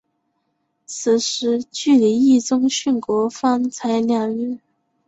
[0.87, 4.57] 此时距离毅宗殉国方才两日。